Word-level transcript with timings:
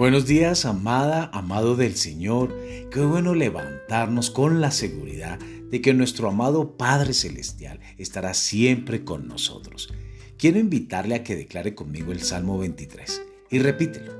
Buenos 0.00 0.24
días, 0.24 0.64
amada, 0.64 1.28
amado 1.30 1.76
del 1.76 1.94
Señor. 1.94 2.56
Qué 2.90 3.00
bueno 3.00 3.34
levantarnos 3.34 4.30
con 4.30 4.62
la 4.62 4.70
seguridad 4.70 5.38
de 5.38 5.82
que 5.82 5.92
nuestro 5.92 6.30
amado 6.30 6.78
Padre 6.78 7.12
Celestial 7.12 7.80
estará 7.98 8.32
siempre 8.32 9.04
con 9.04 9.28
nosotros. 9.28 9.92
Quiero 10.38 10.58
invitarle 10.58 11.16
a 11.16 11.22
que 11.22 11.36
declare 11.36 11.74
conmigo 11.74 12.12
el 12.12 12.22
Salmo 12.22 12.58
23 12.58 13.20
y 13.50 13.58
repítelo. 13.58 14.14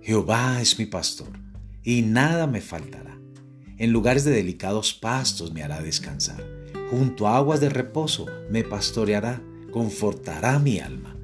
Jehová 0.00 0.62
es 0.62 0.78
mi 0.78 0.86
pastor 0.86 1.32
y 1.82 2.02
nada 2.02 2.46
me 2.46 2.60
faltará. 2.60 3.18
En 3.78 3.90
lugares 3.90 4.22
de 4.24 4.30
delicados 4.30 4.94
pastos 4.94 5.52
me 5.52 5.64
hará 5.64 5.82
descansar. 5.82 6.40
Junto 6.92 7.26
a 7.26 7.36
aguas 7.38 7.60
de 7.60 7.68
reposo 7.68 8.26
me 8.48 8.62
pastoreará, 8.62 9.42
confortará 9.72 10.60
mi 10.60 10.78
alma 10.78 11.15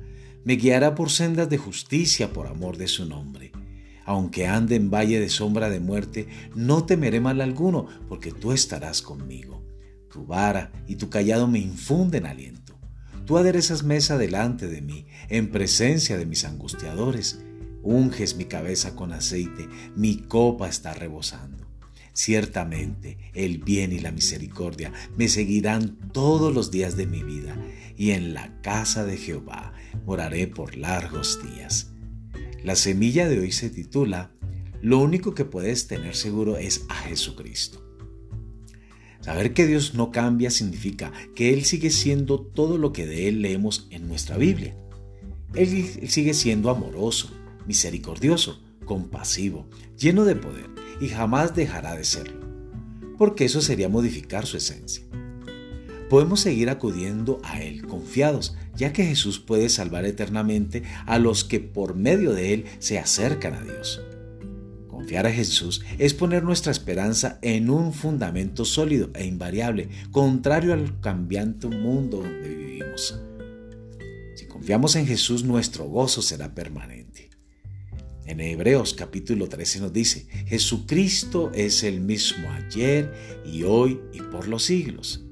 me 0.45 0.55
guiará 0.55 0.95
por 0.95 1.11
sendas 1.11 1.49
de 1.49 1.59
justicia 1.59 2.33
por 2.33 2.47
amor 2.47 2.77
de 2.77 2.89
su 2.89 3.07
nombre. 3.07 3.53
Aunque 4.05 4.47
ande 4.47 4.77
en 4.77 4.91
valle 4.91 5.21
de 5.21 5.29
sombra 5.29 5.71
de 5.71 5.81
muerte, 5.81 6.27
no 6.55 6.85
temeré 6.85 7.21
mal 7.21 7.41
alguno, 7.41 7.87
porque 8.09 8.33
tú 8.33 8.53
estarás 8.53 9.01
conmigo. 9.03 9.63
Tu 10.11 10.27
vara 10.27 10.73
y 10.87 10.97
tu 10.97 11.09
callado 11.09 11.47
me 11.47 11.61
infunden 11.61 12.27
aliento. 12.27 12.79
Tú 13.25 13.39
aderezas 13.39 13.85
mesa 13.85 14.19
delante 14.19 14.67
de 14.67 14.83
mí, 14.83 15.07
en 15.29 15.51
presencia 15.51 16.17
de 16.19 16.27
mis 16.27 16.45
angustiadores. 16.45 17.45
Unges 17.83 18.37
mi 18.37 18.45
cabeza 18.45 18.95
con 18.97 19.13
aceite, 19.13 19.69
mi 19.97 20.17
copa 20.19 20.69
está 20.69 20.93
rebosando. 20.95 21.67
Ciertamente 22.15 23.19
el 23.33 23.59
bien 23.59 23.93
y 23.93 23.99
la 23.99 24.13
misericordia 24.13 24.93
me 25.17 25.29
seguirán 25.29 25.97
todos 26.13 26.55
los 26.55 26.71
días 26.71 26.97
de 26.97 27.07
mi 27.07 27.23
vida, 27.23 27.57
y 28.03 28.11
en 28.11 28.35
la 28.35 28.61
casa 28.63 29.05
de 29.05 29.17
Jehová 29.17 29.75
moraré 30.05 30.49
por 30.49 30.77
largos 30.77 31.39
días. 31.41 31.93
La 32.65 32.75
semilla 32.75 33.29
de 33.29 33.39
hoy 33.39 33.53
se 33.53 33.71
titula 33.71 34.33
Lo 34.81 34.99
único 34.99 35.37
que 35.37 35.45
puedes 35.45 35.87
tener 35.87 36.17
seguro 36.17 36.57
es 36.57 36.85
a 36.89 36.95
Jesucristo. 36.95 37.81
Saber 39.21 39.55
que 39.55 39.69
Dios 39.69 39.95
no 39.95 40.11
cambia 40.11 40.51
significa 40.51 41.13
que 41.37 41.55
Él 41.55 41.65
sigue 41.65 41.91
siendo 41.91 42.41
todo 42.41 42.77
lo 42.77 42.93
que 42.93 43.07
de 43.07 43.29
Él 43.29 43.41
leemos 43.41 43.87
en 43.91 44.09
nuestra 44.09 44.37
Biblia. 44.37 44.77
Él 45.55 46.09
sigue 46.09 46.35
siendo 46.35 46.71
amoroso, 46.71 47.31
misericordioso, 47.69 48.65
compasivo, 48.85 49.69
lleno 49.97 50.25
de 50.25 50.35
poder 50.35 50.69
y 51.01 51.07
jamás 51.07 51.55
dejará 51.55 51.95
de 51.95 52.03
serlo, 52.03 52.41
porque 53.17 53.45
eso 53.45 53.61
sería 53.61 53.89
modificar 53.89 54.45
su 54.45 54.57
esencia. 54.57 55.05
Podemos 56.13 56.41
seguir 56.41 56.69
acudiendo 56.69 57.41
a 57.43 57.63
Él 57.63 57.87
confiados, 57.87 58.55
ya 58.77 58.93
que 58.93 59.03
Jesús 59.03 59.39
puede 59.39 59.71
salvar 59.71 60.05
eternamente 60.05 60.83
a 61.07 61.19
los 61.19 61.43
que 61.43 61.59
por 61.59 61.95
medio 61.95 62.35
de 62.35 62.53
Él 62.53 62.67
se 62.81 62.99
acercan 62.99 63.55
a 63.55 63.63
Dios. 63.63 64.03
Confiar 64.89 65.27
a 65.27 65.33
Jesús 65.33 65.83
es 65.97 66.13
poner 66.13 66.43
nuestra 66.43 66.71
esperanza 66.71 67.39
en 67.41 67.71
un 67.71 67.95
fundamento 67.95 68.67
sólido 68.67 69.09
e 69.15 69.25
invariable, 69.25 69.89
contrario 70.11 70.75
al 70.75 71.01
cambiante 71.01 71.69
mundo 71.69 72.19
donde 72.19 72.47
vivimos. 72.47 73.19
Si 74.35 74.45
confiamos 74.45 74.97
en 74.97 75.07
Jesús, 75.07 75.45
nuestro 75.45 75.87
gozo 75.87 76.21
será 76.21 76.55
permanente. 76.55 77.31
En 78.27 78.43
Hebreos 78.43 78.93
capítulo 78.93 79.49
13 79.49 79.81
nos 79.81 79.95
dice, 79.95 80.27
Jesucristo 80.47 81.51
es 81.55 81.83
el 81.85 82.03
mismo 82.03 82.51
ayer 82.51 83.41
y 83.51 83.63
hoy 83.63 83.99
y 84.13 84.21
por 84.21 84.47
los 84.47 84.65
siglos. 84.65 85.25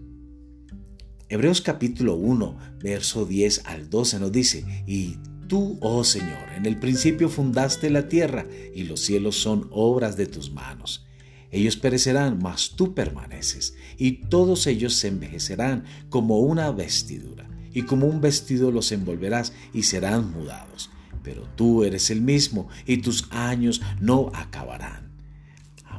Hebreos 1.33 1.61
capítulo 1.61 2.17
1, 2.17 2.59
verso 2.83 3.25
10 3.25 3.63
al 3.67 3.89
12 3.89 4.19
nos 4.19 4.33
dice, 4.33 4.85
y 4.85 5.17
tú, 5.47 5.79
oh 5.81 6.03
Señor, 6.03 6.51
en 6.57 6.67
el 6.67 6.77
principio 6.77 7.29
fundaste 7.29 7.89
la 7.89 8.09
tierra 8.09 8.47
y 8.75 8.83
los 8.83 8.99
cielos 8.99 9.37
son 9.37 9.69
obras 9.71 10.17
de 10.17 10.27
tus 10.27 10.51
manos. 10.51 11.07
Ellos 11.53 11.77
perecerán, 11.77 12.41
mas 12.43 12.71
tú 12.75 12.95
permaneces, 12.95 13.75
y 13.97 14.27
todos 14.29 14.67
ellos 14.67 14.95
se 14.95 15.07
envejecerán 15.07 15.85
como 16.09 16.41
una 16.41 16.73
vestidura, 16.73 17.49
y 17.73 17.83
como 17.83 18.07
un 18.07 18.21
vestido 18.21 18.73
los 18.73 18.91
envolverás 18.91 19.53
y 19.73 19.85
serán 19.85 20.33
mudados 20.33 20.91
pero 21.23 21.43
tú 21.55 21.85
eres 21.85 22.11
el 22.11 22.23
mismo 22.23 22.69
y 22.87 22.99
tus 22.99 23.31
años 23.31 23.83
no 24.01 24.31
acabarán. 24.35 25.10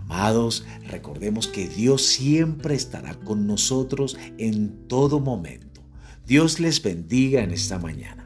Amados, 0.01 0.65
recordemos 0.87 1.47
que 1.47 1.67
Dios 1.67 2.05
siempre 2.05 2.75
estará 2.75 3.15
con 3.15 3.47
nosotros 3.47 4.17
en 4.37 4.87
todo 4.87 5.19
momento. 5.19 5.81
Dios 6.25 6.59
les 6.59 6.81
bendiga 6.81 7.43
en 7.43 7.51
esta 7.51 7.79
mañana. 7.79 8.20